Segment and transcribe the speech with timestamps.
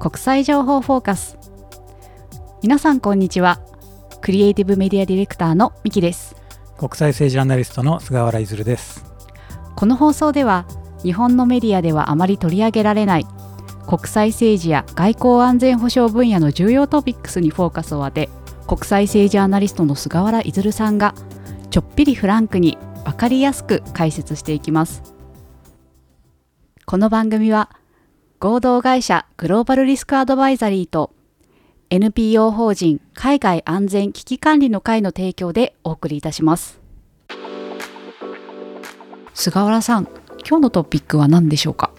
[0.00, 1.36] 国際情報フォーカス。
[2.62, 3.58] 皆さんこんにちは。
[4.20, 6.36] クリエイティブメディアディレクターのミキです。
[6.76, 9.04] 国際政治アナリストの菅原出です。
[9.74, 10.66] この放送では
[11.02, 13.26] 日本のメディアではあまり取り上げられない
[13.88, 18.28] 国際政治や外交安全保障分野の重要トピックスにフォーカスを当て
[18.68, 21.14] 国際政治アナリストの菅原出さんが
[21.70, 25.02] ちょっぴりフランクに分かりやすく解説していきます。
[26.86, 27.70] この番組は
[28.40, 31.10] 合同会社グローバルリスクアドバイザリーと
[31.90, 36.80] NPO 法人海外安全危機管理の会の提供でお送りいたします。
[39.34, 40.04] 菅原さん
[40.48, 41.90] 今日のトピックは何でしょうか？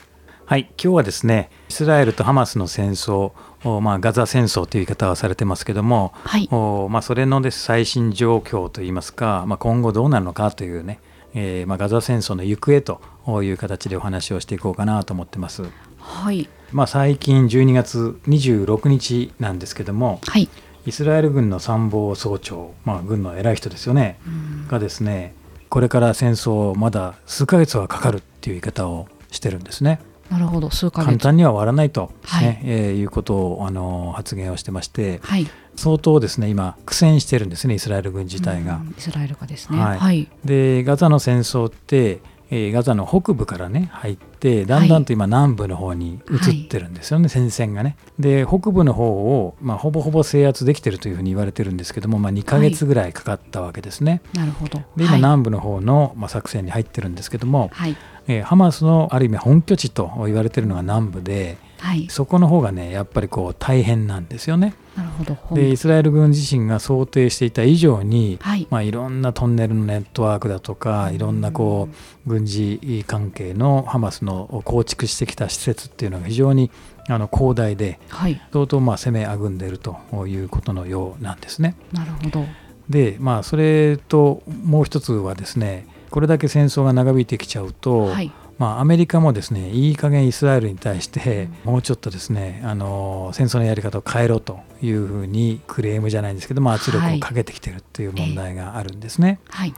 [0.46, 3.34] はい今日はですねイスラエルとハマスの戦争
[3.82, 6.48] まあ、ガザ戦争という言い方はされてますけども、はい。
[6.50, 11.02] おまあ、それのです最新状況といいますか、まあ、今後どうなるのかというね、
[11.34, 15.64] えーまあ、ガザ戦争の行方という形でお話をしていこうかなと思ってます。
[16.00, 16.50] はい。
[16.72, 20.48] まあ、最近12月26日なんですけども、はい、
[20.86, 24.20] イスラエル軍の参謀総長、まあ、軍の偉い人ですよね、
[24.68, 25.34] がですね
[25.70, 30.00] これから戦争まだ数ヶ月はかかるっていう言い方をしてるんですね。
[30.30, 30.70] なるほど。
[30.70, 32.60] 数簡単には終わらないと、ねはい。
[32.64, 38.82] えー、いうことをあの発言をしてまして、はい、相当ですね今苦戦してるんですねイスラエル軍自体が。
[38.98, 47.98] イスラエルがですね、はい、はい、でガザの戦争ってえー、ガザの北部からね入ってだんだんと今南部の方に移ってるんですよね、はい、戦線がね。
[48.18, 54.22] で北部の方を、まあ、ほぼほぼ制圧できてるというふうに言われてるんですけども、まあ、2か月ぐらいかかったわけですね。
[54.34, 61.58] はい、なるほどで今、南部の方の、まあ、作戦に入ってるんですけども、はい、えー、ハマスのある意味本拠地と言われてるのが南部で。
[61.80, 64.74] はい、そこの方がねやっぱりこう大変なんですよね。
[65.00, 65.56] なるほど。
[65.56, 68.68] でイスラエル軍自身が想定していた以上に、はい。
[68.70, 71.88] まあ、いろんなトンネルのネットワークだとかいろんなこ
[72.26, 76.70] う軍事関係のハマスの構築してきた施設っていうのが非常に
[77.08, 79.98] あの広大で、はい、相当まあ攻めあぐんでいると
[80.28, 81.76] いうことのようなんですね。
[81.94, 82.46] なるほど。
[82.90, 99.40] でまあそれともう一つはですねこれだけ戦争が長引いてきちゃうと、はい、まあ、アメリカもですねいい加減イスラエルに対してもうちょっとですねあの戦争のやり方を変えろというふうにクレームじゃないんですけども圧力をかけてきてるっていう問題があるんですね。
[99.50, 99.74] はい、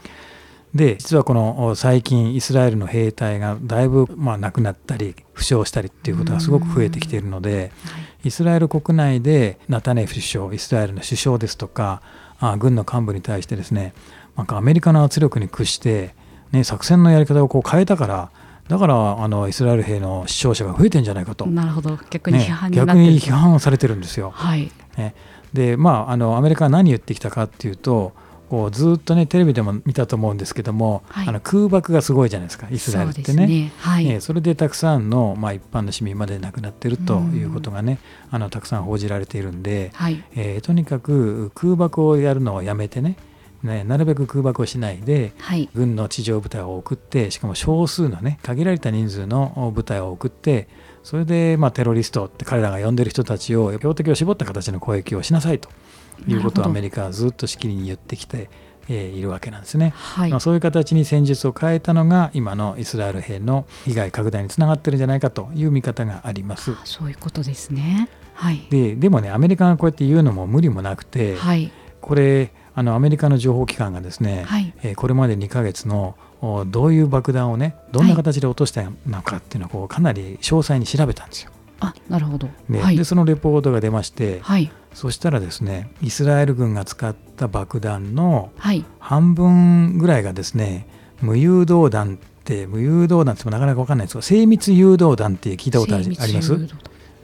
[0.73, 7.71] で実はこの最近イスラエルの兵隊がだいぶまあ亡くなったり負傷したりっていうことがすごく増えてきているので、
[8.23, 12.01] イスラエル国内でナタネフ首相イスラエルの首相ですとか
[12.39, 13.93] あ軍の幹部に対してですね
[14.35, 16.15] なんかアメリカの圧力に屈して、
[16.51, 18.31] ね、作戦のやり方をこう変えたから
[18.71, 21.45] だからあのイスラエル兵の死傷者が増えてんじゃないかと。
[21.45, 21.99] なるほど。
[22.09, 24.29] 逆に批判に、ね、逆に批判されてるんですよ。
[24.29, 24.71] はい。
[24.97, 25.13] ね、
[25.51, 28.13] でまああのアメリカは何言ってきたかっていうと
[28.47, 33.45] こうずっとねテレビでも見たと思うんですけども、はい、あの空爆がすごいじゃないですかイスラエルってね。
[33.45, 33.73] ね。
[33.79, 37.99] はい、えそれでたくさんの、まあ、一般の市民まで亡くなってるということがね
[38.29, 43.17] あのたくさん報じられているんで、はい、えー、とにかく空爆をやるのをやめてね
[43.63, 50.67] ね、なるべく空爆をしないで、はい、軍の地上部隊を送ってしかも少数のね限られた人数の部隊を送って
[51.03, 55.69] それで、まあ、テロリストって彼らが呼んでる人たちを標的を絞った形の攻撃をしなさいと
[56.27, 58.49] いうことをアメリカはずっとしきりに言ってきて、
[58.89, 66.75] えー、いるわけなんですね、はい、まあ、そういう形に戦術を変えたのが今のイスラエル兵の被害拡大につながってるんじゃないかという見方があります。
[66.83, 76.15] そういうことですね、はい、ででもねアメリカがこうやって言うのも無理もなくて、はい、これあのアメリカの情報機関がですね、はい、えー、これまで2ヶ月の
[76.67, 81.51] どういう爆弾をねどんな形で落としたのかっていうのをこうかなり詳細に調べたんですよ。
[81.81, 88.51] あなるほど、ね、はい、でそのレポートが出まして、はい、そしたらですねイスラエル軍が使った爆弾の
[88.99, 90.85] 半分ぐらいがですね
[91.21, 96.55] 無誘導弾って無誘導弾ってもなかなか分かんないですが精密誘導弾って聞いたことあります？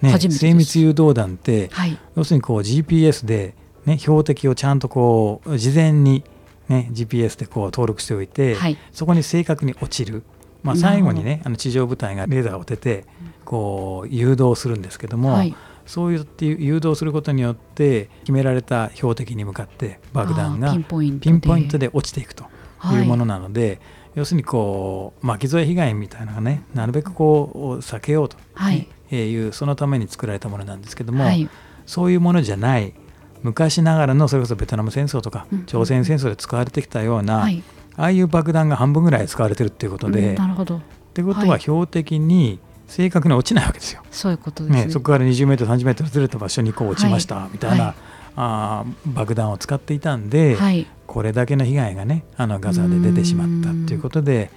[0.01, 3.55] ね、精密誘導弾って、はい、要するにこう GPS で
[3.87, 6.23] ね、標的をちゃんとこう事前に、
[6.67, 10.23] ね、GPS でこう登録しておいて、はい、そこに正確に落ちる、
[10.61, 13.05] まあ、最後にねあの地上部隊がレーダーを当てて
[13.45, 15.55] こう誘導するんですけども、はい、
[15.85, 21.89] そうやって誘導することによって決められた標的に向かって爆弾がピンポイントで。
[21.93, 22.43] 落ちていくと
[22.91, 23.79] いうものなので、はい、
[24.15, 28.35] 要するにこう巻き添え被害みたいなのがねなるべくこう避けようと
[28.73, 28.87] い。
[29.47, 31.25] う、そのために作られたものなんですけども、
[31.85, 32.93] そういうものじゃない
[33.43, 37.47] 昔ながらのそれこそベトナム戦争とか朝鮮戦争で使われてきたような、
[37.97, 40.77] ああいう爆弾が半分ぐらい使われてるっていうことで、なるほど。
[40.77, 40.81] っ
[41.13, 44.03] てことは標的に正確に落ちないわけですよ。
[44.11, 47.95] そういうことですね、ね、そこから20メートル30メートルずれた場所にこう落ちました、みたいな、はい、
[48.35, 54.51] あ爆弾を使っていたんで、はい、これだけの被害がねあのガザで出てしまったということで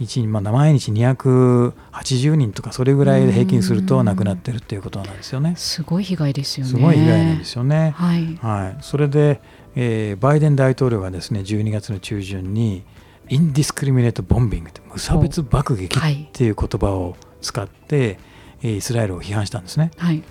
[0.00, 5.54] 1まあ、毎日280人とかそれぐらいで平均すると亡くなってるっていうことなんですよね。
[5.56, 6.72] すごい被害ですよね。
[6.72, 7.92] すごい被害なんですよね。
[7.94, 9.42] はい、はい、それで、
[9.76, 12.82] えー、バイデン大統領がですね12月の中旬に
[13.28, 18.18] インディスクリミネート・ボンビング無差別爆撃っていう言葉を使って、
[18.62, 19.90] はい、イスラエルを批判したんですね。
[19.98, 20.22] はい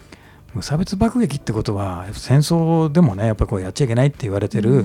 [0.53, 4.83] 無差別爆撃ってことは戦争でもねやっぱこうやっちゃいけないって言われてる、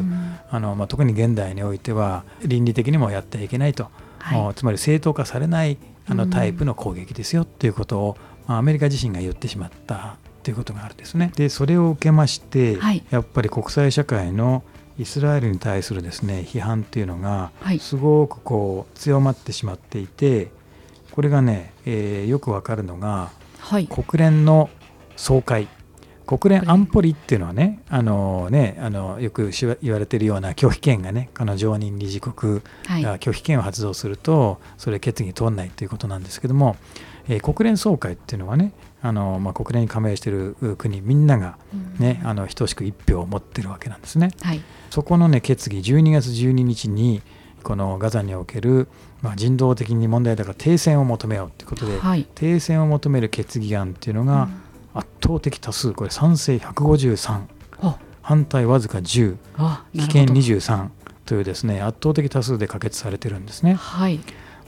[0.50, 3.88] あのまあ、特に現代においては倫理的にもやってはいけないと、
[4.24, 5.76] はい、つまり正当化されない
[6.06, 8.16] あのタイプの攻撃ですよっていうことを、
[8.46, 11.32] まあ、アメリカ自身が言ってしまったということがあるんですね。
[11.36, 14.62] でそれを受けまして、はい、やっぱり国際社会の
[14.98, 17.50] イスラエルに対するですね批判っていうのが
[17.80, 20.50] すごくこう強まってしまっていて
[21.10, 24.70] これがね、えー、よくわかるのが、はい、国連の
[25.16, 25.68] 総会
[26.26, 29.50] 国連安保理っていうのはねあのねあのよく
[29.82, 32.60] 言われているような拒否権がねこの常任理事国
[33.02, 36.76] が拒否権を発動するとそれ決議通らないということなんですけども、
[37.28, 38.72] えー、国連総会っていうのはね
[39.02, 41.58] あの、まあ、国連に加盟している国みんなが
[41.98, 44.30] ね、うん、あの等しく1票を持ってるわけなんですね。
[44.40, 47.20] はい、そこのね決議12月12日に
[47.62, 48.88] このガザにおける、
[49.22, 54.63] まあ、人道的に問題だから停戦を求めようということで、はい、停戦を求める決議案っていうのが、うん
[54.94, 57.42] 圧倒的多数これ賛成153
[58.24, 59.36] 反対わずか10
[59.94, 60.88] 棄権23
[61.26, 63.74] というですね圧倒的多数で可決されてるんですね。
[63.74, 64.18] はい、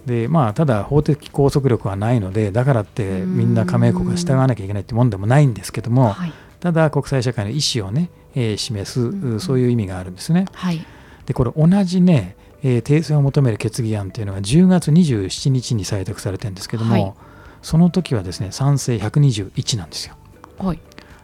[0.05, 10.45] でまあ、ただ法的拘束力はないのでだからってみんな加盟国が従わなきゃいけないってもんでもないんですけども、はい、ただ国際社会の意思をね、えー、示すそういう意味があるんですね。
[10.53, 10.85] はい、
[11.25, 17.17] でこれ同じね、えー、停戦を求める決議案というのが10月27日に採択されてるんですけども、
[17.67, 20.15] その時はですね賛成121なんですよ。
[20.57, 20.79] はい、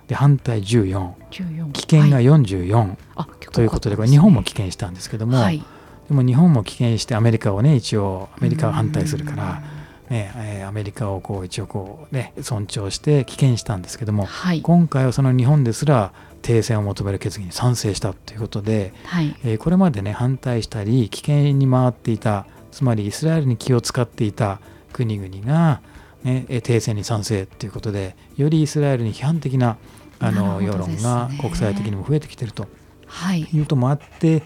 [0.09, 2.75] で反対14、14棄権が44、
[3.15, 5.63] はい、ということでこれ日本も棄権したんですけども、はい、
[6.09, 9.63] でも日本も棄権してアメリカをね一応アメリカは反対するから。
[10.11, 16.13] ねえー、アメリカをこう一応こう、ね、尊重して棄権したんですけども、はい、今回はその日本ですら
[16.43, 24.61] 停戦を求める決議に賛成したということで、はい、えー、これまでね反対したり棄権に回っていたつまりイスラエルに気を使っていた
[24.93, 25.81] 国々が
[26.25, 29.77] ね、停戦に賛成ということでよりイスラエルに批判的な
[30.21, 32.69] あの、世論が国際的にも増えてきていると。
[33.07, 34.43] はい、いうこともあって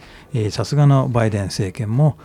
[0.51, 2.19] さすがのバイデン政権も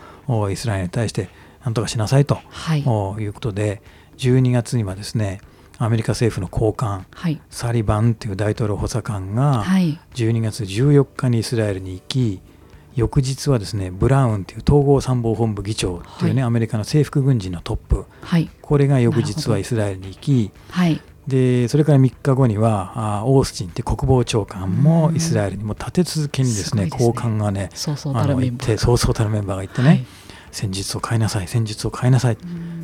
[0.49, 1.29] イスラエルに対して
[1.63, 3.83] なんとかしなさいと、はい、いうことで
[4.17, 5.39] 12月にはですね
[5.77, 9.63] アメリカ政府の高官、はい、サリバンという大統領補佐官が
[10.15, 12.41] 12月14日にイスラエルに行き
[12.95, 30.05] 翌日はですねブラウンという統合参謀本部議長というね、はい、アメリカの制服軍人のトップ、はい、これが翌日はイスラエルに行き、はい、でそれから3日後にはあオースティンって国防長官もイスラエルにも立て続けにですね、ね、高官がねそうそうたるメンバーそうそうたるメンバーがいてね、はい、
[30.51, 32.37] 戦術を変えなさい戦術を変えなさい、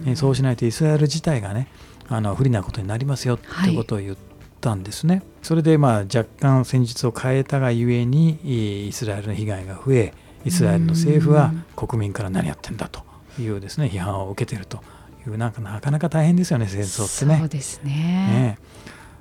[0.06, 1.68] えそうしないとイスラエル自体がね
[2.08, 5.24] あの不利なことになりますよってことを言ってたんですね。
[5.42, 10.14] それでまあ若干戦術を変えたがゆえにイスラエルの被害が増え
[10.46, 13.02] イスラエルの政府は国民から何やってんだと
[13.40, 14.82] いうですね批判を受けていると
[15.28, 17.40] いうなんかなかなか大変ですよね戦争ってね。
[17.40, 17.92] そうですね。
[17.92, 18.60] ね。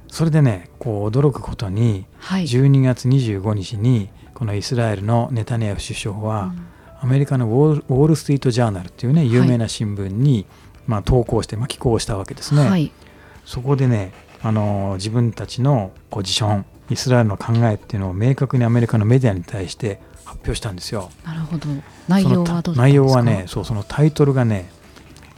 [0.08, 6.54] それでねこう驚くことに、12月25日にこのイスラエルのネタニヤフ首相は、
[7.00, 10.46] アメリカのウォール・ストリート・ジャーナルっていうね有名な新聞に、
[10.86, 12.68] まあ、投稿して、まあ、寄稿したわけですね。
[12.68, 12.92] はい、
[13.44, 14.12] そこでね
[14.42, 21.10] あの自分たちのポジションイスラエルの考えっていうのを明確にアメリカのメディアに対して発表したんですよ。
[21.24, 21.68] なるほど。
[22.08, 24.70] 内容は内容はねそうそのタイトルがね、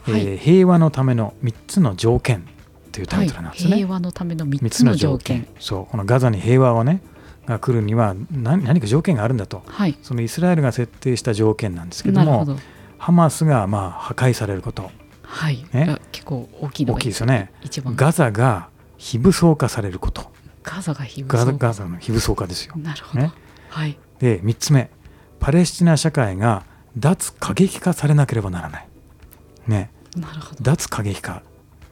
[0.03, 2.47] はい、えー、平和のための3つの条件
[2.91, 3.71] というタイトルなんですね。
[3.71, 5.47] はい、平和のための3つの条件。
[5.59, 7.01] そうこのガザに平和をね
[7.45, 12.57] が来るには何何か条件があるんだと、はい、そのイスラエルが設定した条件なんですけども
[12.99, 14.91] ハマスがまあ破壊されること、
[15.23, 15.65] はい。
[15.71, 17.51] ね、結構大きい大きいですよね。
[17.95, 20.29] ガザが非武装化されること
[20.61, 22.75] ガザが非武装化ガザの非武装化ですよ。
[22.77, 23.33] なるほど、ね、
[23.69, 24.91] はい、で3つ目
[25.39, 26.65] パレスチナ社会が
[26.97, 28.87] 脱過激化されなければならない。
[29.67, 31.43] ね、なるほど脱過激化、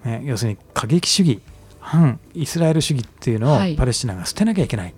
[0.03, 1.41] ね、要するに過激主義
[1.79, 4.93] 反イスラエル主義っていうのをパレスチナが捨てなきゃいけないっ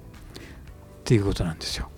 [1.03, 1.89] ていうことなんですよ。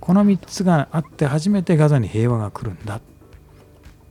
[0.00, 3.00] この3つがあって初めてガザに平和が来るんだっ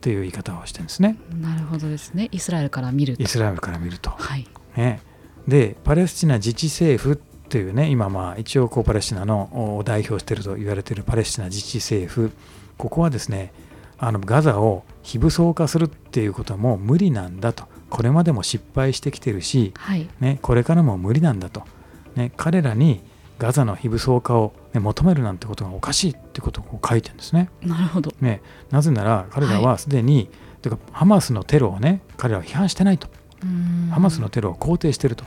[0.00, 1.18] ていう言い方をしてるんですね。
[1.38, 2.28] なるほどですね。
[2.32, 3.22] イスラエルから見ると。
[3.22, 4.10] イスラエルから見ると。
[4.10, 4.48] はい。
[4.76, 5.00] ね、
[5.46, 12.32] でパレスチナ自治政府というね今まあ一応こうパレスチナの代表していると言われているパレスチナ自治政府
[12.76, 13.52] ここはですね
[13.98, 17.64] あのガザを非武装化するっていうことはもう無理なんだと。
[17.90, 21.62] これまでも失敗してきてるし、はい、ね、これからも無理なんだと、
[22.16, 23.02] ね、彼らに
[23.38, 27.50] ガザの非武装化を、ね、求めるなんてことがおかしいってことを書いてるんですね。
[27.62, 30.28] なるほど、ね、なぜなら彼らはすでに
[30.60, 33.06] てかハマスのテロをね彼らは批判してないと
[33.90, 35.24] ハマスのテロを肯定してると。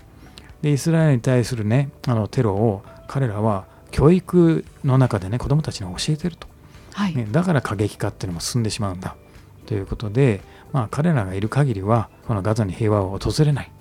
[0.61, 6.47] でイスラエルに対するねあのテロを彼らは教育の中でね子どもたちに教えてると、
[6.93, 7.15] はい。
[7.15, 9.15] ね、だから過激化っていうのも進んでしまうんだ。
[9.65, 13.71] ということで、まあ、彼らがいる限りはこのガザに平和を訪れない、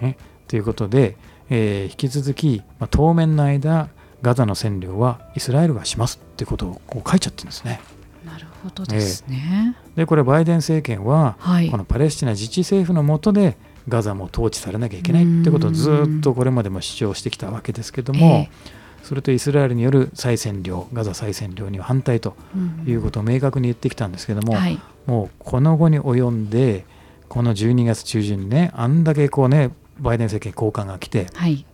[0.00, 0.16] ね、
[0.48, 1.16] ということで、
[1.48, 3.88] えー、引き続き、まあ、当面の間
[4.22, 6.20] ガザの占領はイスラエルがします。
[6.22, 7.80] っていうことをこう書いちゃってるんですね。
[8.24, 9.74] なるほどですね。
[9.76, 13.56] えー、でこれバイデン政権は、はい、このパレスチナ自治政府の下で
[13.90, 22.34] ガザも統治されなきゃいけないってことをずっとこれまでも主張してきたわけですけども、えー、それとイスラエルによる再占領ガザ再占領には反対と
[22.86, 26.86] いうことを明確に言ってきたんですけども、はい、もうこの後に及んで
[27.28, 31.66] この12月中旬にねあんだけこうねバイデン政権高官が来て、はい。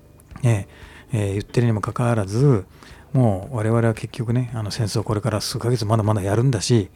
[0.43, 0.69] ね
[1.13, 2.65] えー、言ってるにもかかわらず
[3.13, 6.91] もう我々は結局ねあの戦争これから数ヶ月まだまだやるんだし、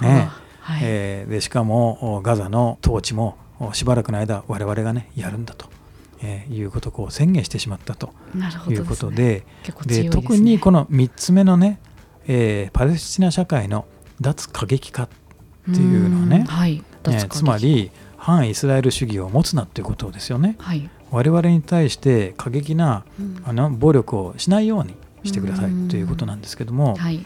[0.00, 0.28] ね
[0.60, 3.36] はい、えー、でしかもガザの統治も
[3.72, 5.68] しばらくの間我々がねやるんだと。
[6.22, 8.14] えー、いうことを宣言してしまったと。
[8.68, 9.44] いうことで
[9.86, 11.80] で、ね、特にこの3つ目のね、
[12.26, 13.84] えー、パレスチナ社会の
[14.20, 15.08] 脱過激化っ
[15.66, 20.56] ていうのはね、はい、えー、つまり反イスラエル主義を持つなということですよね。
[20.58, 23.04] はい、我々に対して過激な、
[23.44, 24.94] あの暴力をしないように
[25.24, 27.24] してくださいということなんですけども、はい、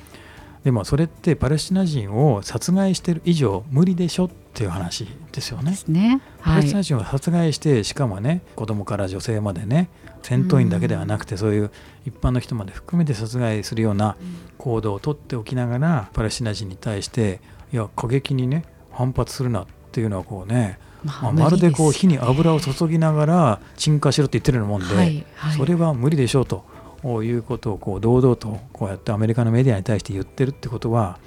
[0.65, 5.79] でもそれってパレスチナ人を殺害してる以上無理でしょっていう話ですよね。
[5.87, 6.21] ね。
[6.41, 9.89] はい、パレスチナ人を殺害してしかもね子供から女性までね
[10.23, 11.71] 戦闘員だけではなくてそういう
[12.07, 14.17] 一般の人まで含めて殺害するような
[14.59, 17.41] 行動をとっておきながらパレスチナ人に対して
[17.73, 26.65] いや過激にね反発するなっていうのはこうねまあ、まるでこう火に油を注ぎながら鎮火しろって言ってるようなもんで、はいはい、それは無理でしょうと
[27.05, 31.19] いうことをこう堂々とこうやってアメリカのメディアに対して言ってるってことは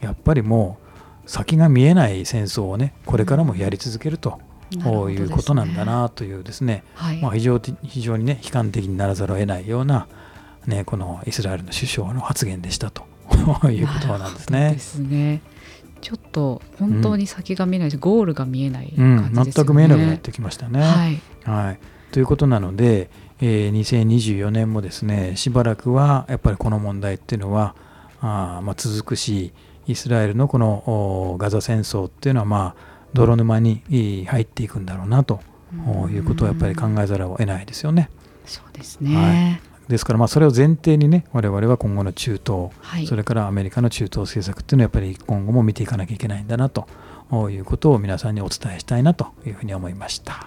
[0.00, 0.78] やっぱりも
[1.26, 4.40] う先が見えない戦争をねこれからもやり続けると。
[4.74, 4.76] い
[5.22, 10.08] うことなんだなというですね、はい、まあ、非常非常にね悲観的にならざるを得ないような、
[10.66, 13.04] ね、このイスラエルの首相の発言でしたと。
[13.70, 14.70] いうことなんですね。
[14.72, 15.42] ですね。
[16.00, 20.80] ちょっと本当に先が見えないし、うん、ゴールが見えない感じですね、うん、全く見えなくなってきましたね。
[20.80, 21.78] はい、はい、
[22.12, 27.74] ということなので、えー、2024年もですねしばらくはやっぱりこの問題っていうのは
[28.20, 29.52] あ、まあ、続くし
[29.86, 33.82] イスラエルのこのガザ戦争っていうのはまあ泥沼に
[34.28, 35.40] 入っていくんだろうなと
[36.10, 38.10] いうことをやっぱり考えざるを得ないですよね。
[38.44, 46.86] そうですね、はいですからまあそれを前提にね我々は今後の中東、はい、それからアメリカの中東政策っていうのはやっぱり今後も見ていかなきゃいけないんだなと
[47.50, 50.46] いうことを皆さんにお伝えしたいなというふうに思いました。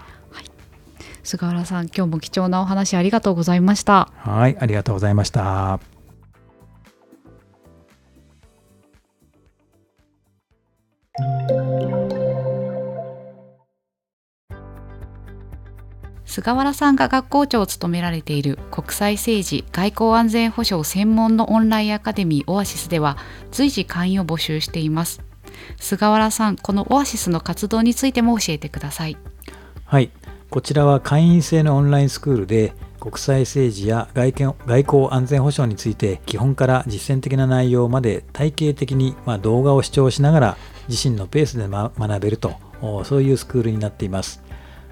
[1.25, 4.11] はい、菅原さん今日も貴重なお話ありがとうございました。
[4.15, 5.79] はいありがとうございました。
[16.25, 23.17] 菅原さんが学校長を務められている国際政治外交安全保障専門のオンラインアカデミーオアシスでは
[23.51, 25.21] 随時会員を募集しています。
[25.77, 29.17] 菅原さんこのオアシスの活動についても教えてください。
[29.85, 30.11] はい
[30.55, 32.71] こちらは会員制のオンラインスクールで
[33.01, 40.57] 国際政治や外見外交安全保障について基本から実践的な内容まで体系的に、ま動画を視聴しながら
[40.87, 42.53] 自身のペースで、学べると
[43.03, 44.41] そういうスクールになっています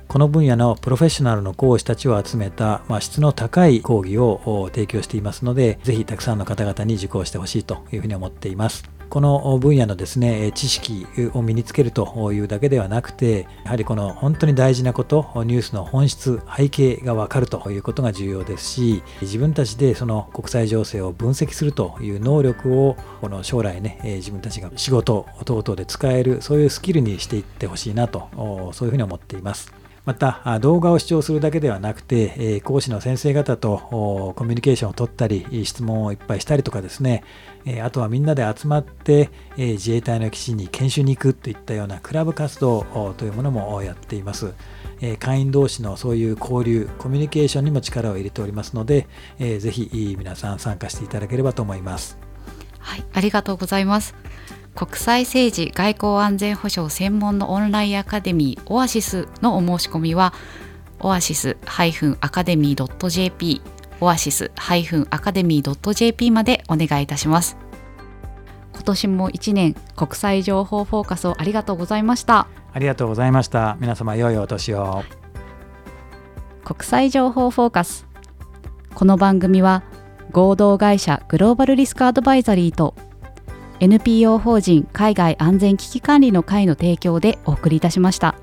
[0.10, 8.84] この分野のプロフェッショナルの講師たちを集めた、まあ、質の高い講義を提供していますので、ぜひたくさんの方々に受講してほしいというふうに思っています。
[9.10, 29.72] この分野のですね、知識を身につけるというだけではなくて、やはりこの本当に大事なこと、ニュースの本質、背景がわかるということが重要ですし、自分たちでその国際情勢を分析するという能力を、この将来ね、自分たちが仕事等々で使える、そういうスキルにしていってほしいなと、そういうふうに思っています。
[30.06, 37.24] また動画を視聴するだけではなくて講師の先生方とコミュニケーションを取ったり質問をいっぱいしたりとかですね
[37.66, 44.54] えあとはみんなで集まってえ自衛隊の基地に研修に行くといったようなクラブ活動というものもやっています。
[45.02, 52.18] え会員同士のそういう交流コミュニケーションにも力を入れておりますのでぜひ皆さん参加していただければと思います。
[52.80, 54.16] はいありがとうございます。
[54.76, 60.34] 国際政治外交安全保障専門のオンラインアカデミーオアシスのお申し込みは
[61.00, 61.14] オ
[64.10, 67.58] アシスアカデミー .jp オアシスアカデミー .jp までお願いいたします。
[68.74, 72.48] 今年も1年国際情報フォーカスをありがとうございました。
[72.74, 73.78] ありがとうございました。
[73.80, 75.04] 皆様良いお年を。
[76.66, 78.08] 国際情報フォーカス。
[78.96, 79.84] この番組は
[80.32, 82.96] 合同会社グローバルリスクアドバイザリーと
[83.80, 88.36] NPO 法人海外安全危機管理の会の提供でお送りいたしました。